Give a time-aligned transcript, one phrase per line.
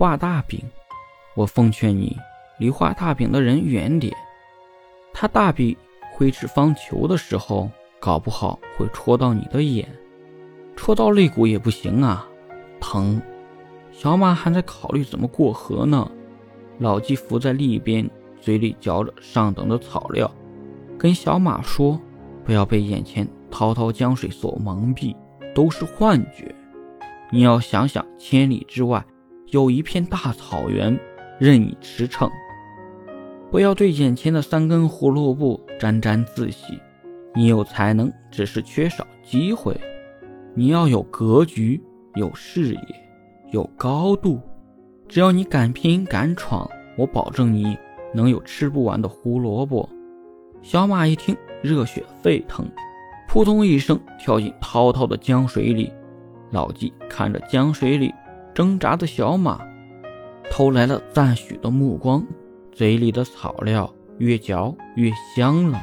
[0.00, 0.58] 画大饼。
[1.34, 2.16] 我奉劝你，
[2.58, 4.16] 离画大饼的人远点。
[5.12, 5.76] 他大臂
[6.14, 9.86] 挥斥方遒的时候，搞不好会戳到你的眼，
[10.74, 12.26] 戳到肋骨也不行啊，
[12.80, 13.20] 疼。
[13.92, 16.10] 小马还在考虑怎么过河呢。
[16.78, 18.08] 老纪伏在另一边，
[18.40, 20.32] 嘴里嚼着上等的草料，
[20.98, 22.00] 跟小马说
[22.42, 25.14] ：“不要被眼前滔滔江水所蒙蔽，
[25.54, 26.54] 都是幻觉。
[27.30, 29.04] 你要想想，千里之外
[29.50, 30.98] 有一片大草原，
[31.38, 32.30] 任你驰骋。
[33.50, 36.78] 不要对眼前的三根胡萝卜沾沾自喜。
[37.34, 39.78] 你有才能，只是缺少机会。
[40.54, 41.82] 你要有格局，
[42.14, 42.80] 有视野，
[43.50, 44.40] 有高度。”
[45.08, 47.76] 只要你敢拼敢闯，我保证你
[48.14, 49.88] 能有吃不完的胡萝卜。
[50.62, 52.64] 小马一听，热血沸腾，
[53.28, 55.92] 扑通一声跳进滔滔的江水里。
[56.52, 58.12] 老纪看着江水里
[58.60, 59.58] 挣扎的小马，
[60.50, 62.22] 投来了赞许的目光，
[62.70, 65.80] 嘴里的草料越嚼越香了。